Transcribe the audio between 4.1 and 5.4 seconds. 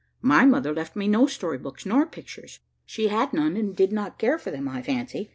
care for them, I fancy.